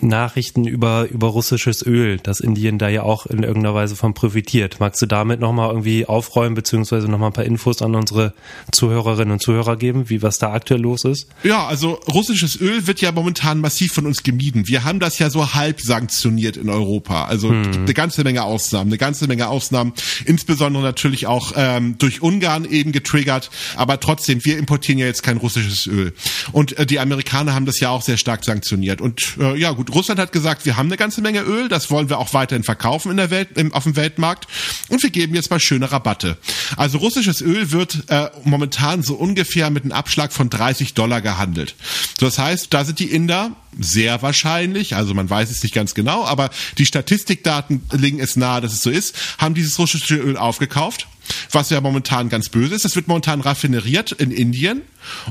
Nachrichten 0.00 0.66
über 0.66 1.06
über 1.08 1.28
russisches 1.28 1.84
Öl, 1.84 2.18
dass 2.18 2.40
Indien 2.40 2.78
da 2.78 2.88
ja 2.88 3.02
auch 3.02 3.26
in 3.26 3.42
irgendeiner 3.42 3.74
Weise 3.74 3.96
von 3.96 4.14
profitiert. 4.14 4.80
Magst 4.80 5.02
du 5.02 5.06
damit 5.06 5.40
nochmal 5.40 5.70
irgendwie 5.70 6.06
aufräumen 6.06 6.54
beziehungsweise 6.54 7.10
nochmal 7.10 7.30
ein 7.30 7.34
paar 7.34 7.44
Infos 7.44 7.82
an 7.82 7.94
unsere 7.94 8.34
Zuhörerinnen 8.72 9.32
und 9.32 9.42
Zuhörer 9.42 9.76
geben, 9.76 10.08
wie 10.08 10.22
was 10.22 10.38
da 10.38 10.52
aktuell 10.52 10.80
los 10.80 11.04
ist? 11.04 11.28
Ja, 11.42 11.66
also 11.66 12.00
russisches 12.12 12.60
Öl 12.60 12.86
wird 12.86 13.00
ja 13.00 13.12
momentan 13.12 13.60
massiv 13.60 13.92
von 13.92 14.06
uns 14.06 14.22
gemieden. 14.22 14.68
Wir 14.68 14.84
haben 14.84 15.00
das 15.00 15.18
ja 15.18 15.30
so 15.30 15.54
halb 15.54 15.80
sanktioniert 15.80 16.56
in 16.56 16.68
Europa. 16.68 17.24
Also 17.24 17.50
hm. 17.50 17.72
eine 17.72 17.94
ganze 17.94 18.24
Menge 18.24 18.42
Ausnahmen, 18.42 18.90
eine 18.90 18.98
ganze 18.98 19.26
Menge 19.26 19.48
Ausnahmen, 19.48 19.92
insbesondere 20.24 20.82
natürlich 20.82 21.26
auch 21.26 21.52
ähm, 21.56 21.96
durch 21.98 22.22
Ungarn 22.22 22.64
eben 22.64 22.92
getriggert. 22.92 23.50
Aber 23.76 24.00
trotzdem, 24.00 24.44
wir 24.44 24.58
importieren 24.58 24.98
ja 24.98 25.06
jetzt 25.06 25.22
kein 25.22 25.36
russisches 25.36 25.86
Öl. 25.86 26.12
Und 26.52 26.78
äh, 26.78 26.86
die 26.86 27.00
Amerikaner 27.00 27.54
haben 27.54 27.66
das 27.66 27.80
ja 27.80 27.90
auch 27.90 28.02
sehr 28.02 28.16
stark 28.16 28.44
sanktioniert. 28.44 29.00
Und 29.00 29.36
äh, 29.38 29.56
ja 29.56 29.72
gut, 29.72 29.94
Russland 29.94 30.20
hat 30.20 30.32
gesagt, 30.32 30.66
wir 30.66 30.76
haben 30.76 30.86
eine 30.86 30.96
ganze 30.96 31.20
Menge 31.20 31.42
Öl, 31.42 31.68
das 31.68 31.90
wollen 31.90 32.08
wir 32.08 32.18
auch 32.18 32.34
weiterhin 32.34 32.64
verkaufen 32.64 33.10
in 33.10 33.16
der 33.16 33.30
Welt, 33.30 33.56
im, 33.56 33.72
auf 33.72 33.84
dem 33.84 33.96
Weltmarkt. 33.96 34.46
Und 34.88 35.02
wir 35.02 35.10
geben 35.10 35.34
jetzt 35.34 35.50
mal 35.50 35.60
schöne 35.60 35.90
Rabatte. 35.90 36.36
Also 36.76 36.98
russisches 36.98 37.40
Öl 37.40 37.72
wird 37.72 38.04
äh, 38.08 38.28
momentan 38.48 39.02
so 39.02 39.14
ungefähr 39.14 39.70
mit 39.70 39.84
einem 39.84 39.92
Abschlag 39.92 40.32
von 40.32 40.50
30 40.50 40.94
Dollar 40.94 41.20
gehandelt. 41.20 41.74
Das 42.18 42.38
heißt, 42.38 42.72
da 42.72 42.84
sind 42.84 42.98
die 42.98 43.10
Inder 43.10 43.52
sehr 43.78 44.22
wahrscheinlich, 44.22 44.96
also 44.96 45.14
man 45.14 45.28
weiß 45.30 45.50
es 45.50 45.62
nicht 45.62 45.74
ganz 45.74 45.94
genau, 45.94 46.24
aber 46.24 46.50
die 46.78 46.86
Statistikdaten 46.86 47.82
legen 47.92 48.20
es 48.20 48.36
nahe, 48.36 48.60
dass 48.60 48.72
es 48.72 48.82
so 48.82 48.90
ist, 48.90 49.14
haben 49.38 49.54
dieses 49.54 49.78
russische 49.78 50.16
Öl 50.16 50.36
aufgekauft 50.36 51.06
was 51.50 51.70
ja 51.70 51.80
momentan 51.80 52.28
ganz 52.28 52.48
böse 52.48 52.74
ist. 52.74 52.84
Das 52.84 52.96
wird 52.96 53.08
momentan 53.08 53.40
raffineriert 53.40 54.12
in 54.12 54.30
Indien 54.30 54.82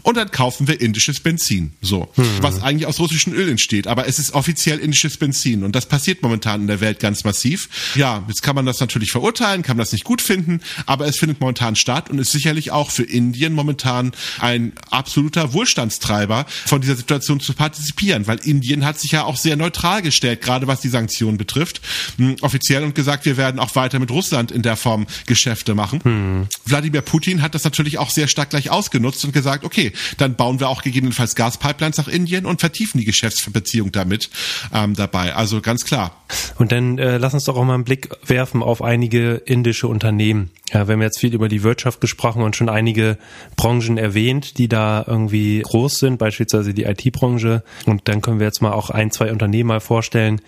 und 0.04 0.18
dann 0.18 0.32
kaufen 0.32 0.68
wir 0.68 0.80
indisches 0.82 1.20
Benzin. 1.20 1.74
So, 1.82 2.12
hm. 2.16 2.26
was 2.42 2.62
eigentlich 2.62 2.88
aus 2.88 3.00
russischem 3.00 3.34
Öl 3.34 3.50
entsteht. 3.50 3.88
Aber 3.88 4.08
es 4.08 4.20
ist 4.20 4.34
offiziell 4.34 4.80
indisches 4.80 5.18
Benzin 5.18 5.64
und 5.64 5.76
das 5.76 5.86
passiert 5.86 6.22
momentan 6.24 6.62
in 6.62 6.68
der 6.68 6.82
Welt 6.82 7.00
ganz 7.00 7.24
massiv. 7.24 7.70
Ja, 7.96 8.24
jetzt 8.28 8.44
kann 8.44 8.56
man 8.56 8.66
das 8.66 8.80
natürlich 8.80 9.12
verurteilen, 9.12 9.62
kann 9.62 9.78
man 9.78 9.84
das 9.84 9.92
nicht 9.92 10.04
gut 10.04 10.22
finden, 10.22 10.62
aber 10.86 11.06
es 11.08 11.18
findet 11.18 11.40
momentan 11.40 11.76
statt 11.76 12.10
und 12.10 12.20
ist 12.20 12.32
sicherlich 12.32 12.72
auch 12.72 12.92
für 12.92 13.04
Indien 13.04 13.54
momentan 13.54 14.12
ein 14.40 14.74
absoluter 14.90 15.54
Wohlstandstreiber, 15.54 16.46
von 16.66 16.82
dieser 16.82 16.96
Situation 16.96 17.40
zu 17.40 17.54
partizipieren, 17.54 18.28
weil 18.28 18.37
Indien 18.46 18.86
hat 18.86 19.00
sich 19.00 19.12
ja 19.12 19.24
auch 19.24 19.38
sehr 19.38 19.56
neutral 19.56 20.02
gestellt, 20.02 20.42
gerade 20.42 20.68
was 20.68 20.82
die 20.82 20.90
Sanktionen 20.90 21.38
betrifft, 21.38 21.82
hm, 22.18 22.38
offiziell 22.42 22.84
und 22.84 22.96
gesagt, 22.96 23.26
wir 23.26 23.38
werden 23.38 23.60
auch 23.60 23.76
weiter 23.76 24.00
mit 24.00 24.12
Russland 24.12 24.52
in 24.52 24.62
der 24.62 24.76
Form 24.76 25.08
Geschäfte 25.26 25.76
machen 25.76 25.88
machen. 25.88 26.04
Hm. 26.04 26.48
Wladimir 26.66 27.02
Putin 27.02 27.42
hat 27.42 27.56
das 27.56 27.64
natürlich 27.64 27.98
auch 27.98 28.10
sehr 28.10 28.28
stark 28.28 28.50
gleich 28.50 28.70
ausgenutzt 28.70 29.24
und 29.26 29.32
gesagt, 29.32 29.64
okay, 29.64 29.94
dann 30.18 30.36
bauen 30.36 30.60
wir 30.60 30.70
auch 30.70 30.82
gegebenenfalls 30.82 31.36
Gaspipelines 31.36 31.98
nach 31.98 32.08
Indien 32.08 32.46
und 32.46 32.60
vertiefen 32.60 33.00
die 33.00 33.06
Geschäftsbeziehung 33.06 33.92
damit 33.92 34.30
ähm, 34.74 34.94
dabei. 34.96 35.36
Also 35.36 35.62
ganz 35.62 35.86
klar. 35.86 36.24
Und 36.58 36.72
dann 36.72 36.98
äh, 36.98 37.18
lass 37.18 37.34
uns 37.34 37.46
doch 37.46 37.56
auch 37.56 37.64
mal 37.64 37.76
einen 37.76 37.86
Blick 37.86 38.10
werfen 38.26 38.62
auf 38.62 38.82
einige 38.82 39.36
indische 39.46 39.88
Unternehmen. 39.88 40.52
Ja, 40.74 40.88
wir 40.88 40.94
haben 40.94 41.02
jetzt 41.02 41.20
viel 41.20 41.34
über 41.34 41.48
die 41.48 41.64
Wirtschaft 41.64 42.02
gesprochen 42.02 42.42
und 42.42 42.58
schon 42.58 42.68
einige 42.68 43.18
Branchen 43.56 43.98
erwähnt, 43.98 44.58
die 44.58 44.68
da 44.68 45.04
irgendwie 45.08 45.62
groß 45.62 46.00
sind, 46.00 46.18
beispielsweise 46.18 46.74
die 46.74 46.84
IT-Branche. 46.84 47.64
Und 47.86 48.08
dann 48.10 48.22
können 48.22 48.40
wir 48.40 48.48
jetzt 48.48 48.62
mal 48.62 48.74
auch 48.74 48.90
ein, 48.90 49.12
zwei 49.12 49.32
Unternehmen 49.32 49.70
mal 49.70 49.80
vorstellen, 49.80 50.42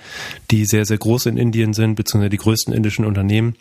die 0.52 0.66
sehr, 0.66 0.86
sehr 0.86 0.98
groß 0.98 1.28
in 1.28 1.38
Indien 1.38 1.74
sind, 1.74 1.96
beziehungsweise 1.96 2.32
die 2.32 2.38
größten 2.38 2.74
indischen 2.74 3.06
Unternehmen. 3.06 3.56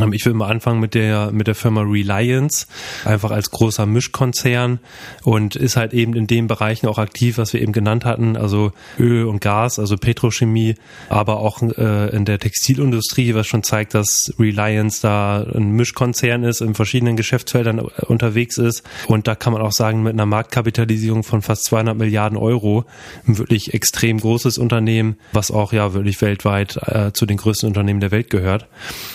Ähm, 0.00 0.12
ich 0.12 0.24
will 0.24 0.34
mal 0.34 0.48
anfangen 0.48 0.80
mit 0.80 0.94
der, 0.94 1.32
mit 1.32 1.46
der 1.46 1.54
Firma 1.54 1.82
Reliance, 1.82 2.66
einfach 3.04 3.30
als 3.30 3.50
großer 3.50 3.86
Mischkonzern 3.86 4.78
und 5.22 5.56
ist 5.56 5.76
halt 5.76 5.92
eben 5.92 6.14
in 6.14 6.26
den 6.26 6.46
Bereichen 6.46 6.86
auch 6.86 6.98
aktiv, 6.98 7.38
was 7.38 7.52
wir 7.52 7.60
eben 7.60 7.72
genannt 7.72 8.04
hatten, 8.04 8.36
also 8.36 8.72
Öl 8.98 9.26
und 9.26 9.40
Gas, 9.40 9.78
also 9.78 9.96
Petrochemie, 9.96 10.76
aber 11.08 11.38
auch 11.38 11.60
äh, 11.62 12.14
in 12.14 12.24
der 12.24 12.38
Textilindustrie, 12.38 13.34
was 13.34 13.46
schon 13.46 13.62
zeigt, 13.62 13.94
dass 13.94 14.32
Reliance 14.38 15.00
da 15.02 15.42
ein 15.42 15.72
Mischkonzern 15.72 16.44
ist, 16.44 16.60
in 16.60 16.74
verschiedenen 16.74 17.16
Geschäftsfeldern 17.16 17.80
unterwegs 17.80 18.58
ist 18.58 18.82
und 19.08 19.26
da 19.26 19.34
kann 19.34 19.52
man 19.52 19.62
auch 19.62 19.72
sagen, 19.72 20.02
mit 20.02 20.14
einer 20.14 20.26
Marktkapitalisierung 20.26 21.22
von 21.22 21.42
fast 21.42 21.64
200 21.64 21.96
Milliarden 21.96 22.38
Euro, 22.38 22.84
ein 23.26 23.38
wirklich 23.38 23.74
extrem 23.74 24.18
großes 24.18 24.58
Unternehmen, 24.58 25.16
was 25.32 25.50
auch 25.50 25.72
ja 25.72 25.92
wirklich 25.92 26.20
weltweit 26.22 26.76
äh, 26.86 27.12
zu 27.12 27.26
den 27.26 27.36
größten 27.36 27.66
Unternehmen 27.66 28.00
der 28.00 28.10
Welt 28.10 28.30
gehört. 28.30 28.66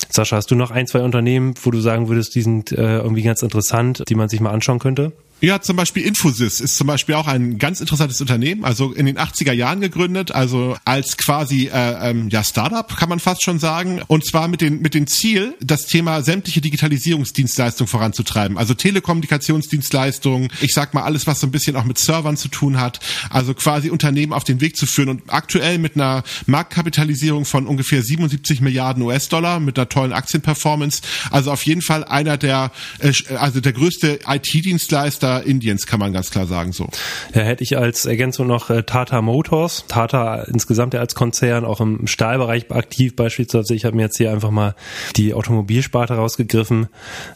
Sascha, 0.10 0.36
hast 0.38 0.52
du 0.52 0.56
noch 0.56 0.67
noch 0.68 0.76
ein, 0.76 0.88
zwei 0.88 1.02
Unternehmen, 1.02 1.54
wo 1.64 1.72
du 1.72 1.80
sagen 1.80 2.10
würdest, 2.10 2.36
die 2.36 2.42
sind 2.42 2.72
äh, 2.72 2.98
irgendwie 2.98 3.24
ganz 3.24 3.42
interessant, 3.42 4.04
die 4.08 4.16
man 4.16 4.30
sich 4.30 4.42
mal 4.42 4.52
anschauen 4.52 4.80
könnte? 4.80 5.14
Ja, 5.40 5.62
zum 5.62 5.76
Beispiel 5.76 6.04
Infosys 6.04 6.60
ist 6.62 6.78
zum 6.78 6.88
Beispiel 6.88 7.14
auch 7.14 7.28
ein 7.28 7.60
ganz 7.60 7.80
interessantes 7.80 8.20
Unternehmen, 8.22 8.66
also 8.66 8.92
in 8.92 9.06
den 9.06 9.20
80er 9.20 9.52
Jahren 9.52 9.82
gegründet, 9.82 10.32
also 10.32 10.76
als 10.84 11.16
quasi 11.16 11.70
äh, 11.72 12.10
ähm, 12.10 12.30
ja 12.30 12.44
Startup 12.44 12.88
kann 12.98 13.08
man 13.08 13.20
fast 13.20 13.44
schon 13.44 13.60
sagen, 13.60 14.02
und 14.08 14.26
zwar 14.26 14.48
mit 14.48 14.62
den 14.62 14.82
mit 14.82 14.96
dem 14.96 15.06
Ziel, 15.06 15.54
das 15.62 15.82
Thema 15.82 16.24
sämtliche 16.24 16.60
Digitalisierungsdienstleistungen 16.60 17.88
voranzutreiben, 17.88 18.58
also 18.58 18.74
Telekommunikationsdienstleistungen, 18.74 20.50
ich 20.62 20.74
sag 20.74 20.96
mal 20.96 21.04
alles, 21.04 21.28
was 21.28 21.40
so 21.40 21.46
ein 21.46 21.52
bisschen 21.52 21.76
auch 21.76 21.86
mit 21.86 22.00
Servern 22.00 22.36
zu 22.36 22.48
tun 22.48 22.80
hat, 22.80 23.00
also 23.30 23.54
quasi 23.54 23.92
Unternehmen 23.92 24.34
auf 24.34 24.44
den 24.44 24.60
Weg 24.60 24.76
zu 24.76 24.88
führen. 24.88 25.10
Und 25.10 25.22
aktuell 25.28 25.78
mit 25.78 25.94
einer 25.94 26.24
Marktkapitalisierung 26.48 27.46
von 27.46 27.68
ungefähr 27.68 28.02
77 28.02 28.62
Milliarden 28.62 29.04
US-Dollar 29.04 29.60
mit 29.60 29.78
einer 29.78 29.88
tollen 29.88 30.14
Aktienperformance, 30.14 31.04
also 31.30 31.52
auf 31.52 31.64
jeden 31.64 31.84
Fall 31.84 32.04
einer 32.04 32.38
der 32.38 32.72
äh, 32.98 33.14
also 33.36 33.62
der 33.62 33.74
größte 33.74 34.22
IT-Dienstleister 34.28 35.27
Tochter 35.28 35.46
Indiens, 35.46 35.86
kann 35.86 36.00
man 36.00 36.14
ganz 36.14 36.32
klar 36.32 36.46
sagen 36.48 36.72
so. 36.72 36.88
Ja, 37.34 37.42
hätte 37.42 37.64
ich 37.64 37.78
als 37.78 38.06
Ergänzung 38.06 38.48
noch 38.48 38.70
äh, 38.70 38.84
Tata 38.84 39.22
Motors. 39.22 39.86
Tata 39.88 40.44
insgesamt 40.44 40.94
ja 40.94 41.00
als 41.00 41.16
Konzern 41.16 41.66
auch 41.66 41.82
im 41.82 42.08
Stahlbereich 42.08 42.72
aktiv 42.72 43.16
beispielsweise. 43.16 43.76
Ich 43.76 43.86
habe 43.86 43.96
mir 43.96 44.04
jetzt 44.04 44.18
hier 44.18 44.32
einfach 44.32 44.52
mal 44.52 44.76
die 45.16 45.34
Automobilsparte 45.34 46.14
rausgegriffen 46.16 46.88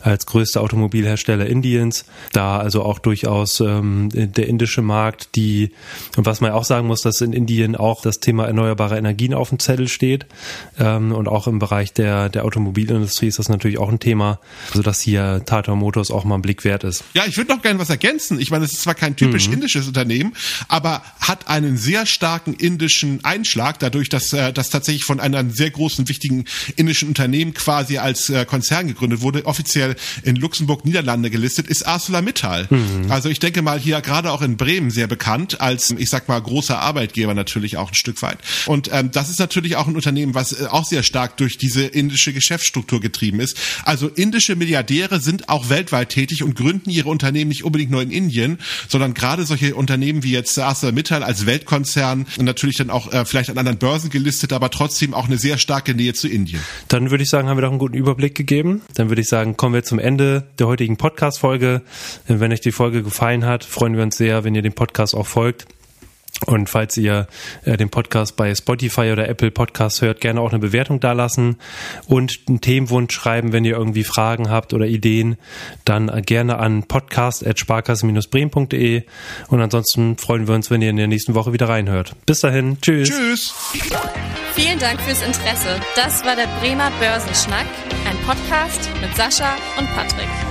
als 0.02 0.26
größter 0.26 0.62
Automobilhersteller 0.62 1.46
Indiens. 1.46 2.06
Da 2.32 2.60
also 2.60 2.84
auch 2.84 3.00
durchaus 3.00 3.60
ähm, 3.60 4.10
der 4.14 4.48
indische 4.48 4.82
Markt, 4.82 5.36
die 5.36 5.72
und 6.18 6.26
was 6.26 6.42
man 6.42 6.52
auch 6.52 6.66
sagen 6.66 6.88
muss, 6.88 7.02
dass 7.02 7.22
in 7.22 7.34
Indien 7.34 7.76
auch 7.76 8.02
das 8.02 8.20
Thema 8.20 8.46
erneuerbare 8.46 8.98
Energien 8.98 9.34
auf 9.34 9.50
dem 9.50 9.60
Zettel 9.60 9.88
steht 9.88 10.26
ähm, 10.80 11.12
und 11.12 11.28
auch 11.28 11.48
im 11.48 11.60
Bereich 11.60 11.94
der 11.94 12.30
der 12.30 12.46
Automobilindustrie 12.46 13.28
ist 13.28 13.40
das 13.40 13.50
natürlich 13.50 13.78
auch 13.78 13.90
ein 13.90 14.00
Thema, 14.00 14.40
so 14.74 14.82
dass 14.82 15.02
hier 15.02 15.44
Tata 15.46 15.76
Motors 15.76 16.12
auch 16.12 16.24
mal 16.24 16.36
ein 16.36 16.42
Blick 16.42 16.64
wert 16.64 16.84
ist. 16.84 17.04
Ja, 17.14 17.24
ich 17.26 17.38
würde 17.38 17.54
noch 17.54 17.62
gerne 17.62 17.81
was 17.82 17.90
ergänzen. 17.90 18.40
Ich 18.40 18.52
meine, 18.52 18.66
es 18.66 18.74
ist 18.74 18.84
zwar 18.84 18.96
kein 18.96 19.16
typisch 19.16 19.48
mhm. 19.48 19.56
indisches 19.56 19.88
Unternehmen, 19.88 20.34
aber 20.68 21.04
hat 21.20 21.48
einen 21.48 21.78
sehr 21.78 22.06
starken 22.06 22.54
indischen 22.54 23.24
Einschlag, 23.26 23.80
dadurch, 23.80 24.10
dass 24.10 24.32
äh, 24.34 24.54
das 24.54 24.70
tatsächlich 24.70 25.04
von 25.04 25.20
einem 25.20 25.52
sehr 25.52 25.70
großen, 25.70 26.08
wichtigen 26.08 26.46
indischen 26.76 27.10
Unternehmen 27.10 27.54
quasi 27.54 27.98
als 27.98 28.30
äh, 28.30 28.46
Konzern 28.46 28.88
gegründet 28.88 29.22
wurde, 29.22 29.46
offiziell 29.46 29.96
in 30.24 30.36
Luxemburg, 30.36 30.86
Niederlande 30.86 31.30
gelistet, 31.30 31.68
ist 31.68 31.86
ArcelorMittal. 31.86 32.68
Mhm. 32.70 33.12
Also 33.12 33.30
ich 33.30 33.40
denke 33.40 33.62
mal 33.62 33.80
hier 33.80 34.02
gerade 34.02 34.32
auch 34.32 34.42
in 34.42 34.58
Bremen 34.58 34.92
sehr 34.92 35.08
bekannt 35.08 35.60
als, 35.62 35.92
ich 35.92 36.10
sag 36.10 36.28
mal, 36.28 36.40
großer 36.40 36.80
Arbeitgeber 36.80 37.34
natürlich 37.34 37.78
auch 37.78 37.90
ein 37.90 37.96
Stück 37.96 38.22
weit. 38.22 38.38
Und 38.66 38.90
ähm, 38.92 39.12
das 39.12 39.30
ist 39.30 39.40
natürlich 39.40 39.76
auch 39.76 39.88
ein 39.88 39.96
Unternehmen, 39.96 40.34
was 40.34 40.54
äh, 40.54 40.68
auch 40.68 40.86
sehr 40.86 41.04
stark 41.04 41.38
durch 41.38 41.58
diese 41.58 41.84
indische 41.84 42.34
Geschäftsstruktur 42.34 43.02
getrieben 43.02 43.40
ist. 43.40 43.58
Also 43.84 44.08
indische 44.08 44.56
Milliardäre 44.56 45.20
sind 45.20 45.50
auch 45.50 45.70
weltweit 45.70 46.10
tätig 46.10 46.44
und 46.44 46.56
gründen 46.56 46.90
ihre 46.90 47.10
Unternehmen 47.10 47.50
nicht 47.50 47.64
unbedingt 47.72 47.92
nur 47.92 48.02
in 48.02 48.12
Indien, 48.12 48.60
sondern 48.90 49.14
gerade 49.14 49.46
solche 49.46 49.76
Unternehmen 49.76 50.24
wie 50.24 50.32
jetzt 50.32 50.60
ArcelorMittal 50.60 51.24
als 51.24 51.46
Weltkonzern 51.46 52.28
und 52.38 52.46
natürlich 52.46 52.76
dann 52.76 52.90
auch 52.90 53.12
äh, 53.14 53.24
vielleicht 53.24 53.50
an 53.50 53.58
anderen 53.58 53.78
Börsen 53.78 54.10
gelistet, 54.10 54.52
aber 54.52 54.70
trotzdem 54.70 55.14
auch 55.14 55.26
eine 55.26 55.38
sehr 55.38 55.58
starke 55.58 55.96
Nähe 55.96 56.14
zu 56.14 56.28
Indien. 56.28 56.62
Dann 56.90 57.12
würde 57.12 57.24
ich 57.24 57.30
sagen, 57.30 57.48
haben 57.48 57.58
wir 57.58 57.62
doch 57.62 57.70
einen 57.70 57.80
guten 57.80 57.96
Überblick 57.96 58.36
gegeben. 58.36 58.82
Dann 58.96 59.10
würde 59.10 59.22
ich 59.22 59.30
sagen, 59.30 59.56
kommen 59.56 59.74
wir 59.74 59.84
zum 59.84 60.00
Ende 60.00 60.48
der 60.60 60.68
heutigen 60.68 60.98
Podcast-Folge. 60.98 61.82
Wenn 62.28 62.52
euch 62.52 62.62
die 62.62 62.74
Folge 62.74 63.04
gefallen 63.04 63.46
hat, 63.46 63.64
freuen 63.64 63.96
wir 63.96 64.04
uns 64.04 64.18
sehr, 64.18 64.44
wenn 64.44 64.54
ihr 64.54 64.62
dem 64.62 64.74
Podcast 64.74 65.16
auch 65.16 65.28
folgt. 65.28 65.66
Und 66.46 66.70
falls 66.70 66.96
ihr 66.98 67.26
äh, 67.66 67.76
den 67.78 67.90
Podcast 67.90 68.36
bei 68.36 68.54
Spotify 68.56 69.12
oder 69.12 69.30
Apple 69.30 69.52
Podcasts 69.52 70.02
hört, 70.02 70.22
gerne 70.22 70.42
auch 70.42 70.50
eine 70.50 70.58
Bewertung 70.60 71.00
dalassen 71.00 71.58
und 72.08 72.40
einen 72.48 72.62
Themenwunsch 72.62 73.14
schreiben, 73.14 73.54
wenn 73.54 73.64
ihr 73.64 73.78
irgendwie 73.78 74.04
Fragen 74.04 74.50
habt 74.50 74.74
oder 74.74 74.88
Ideen, 74.88 75.38
dann 75.86 76.10
äh, 76.10 76.24
gerne 76.24 76.58
an 76.58 76.82
podcast.sparkasse-bremen.de 76.84 79.04
und 79.50 79.62
ansonsten 79.62 80.18
freuen 80.18 80.48
wir 80.48 80.56
uns, 80.56 80.72
wenn 80.72 80.82
ihr 80.82 80.90
in 80.90 80.96
der 80.96 81.06
nächsten 81.08 81.36
Woche 81.36 81.54
wieder 81.54 81.70
reinhört. 81.70 82.16
Bis 82.26 82.40
dahin, 82.42 82.82
tschüss. 82.82 83.10
Tschüss. 83.10 83.54
Vielen 84.56 84.80
Dank 84.80 85.00
fürs 85.02 85.22
Interesse. 85.22 85.80
Das 85.96 86.26
war 86.26 86.36
der 86.36 86.48
Bremer 86.60 86.92
Börsenschnack, 87.00 87.68
ein 88.08 88.18
Podcast 88.26 88.90
mit 89.00 89.16
Sascha 89.16 89.58
und 89.78 89.88
Patrick. 89.94 90.51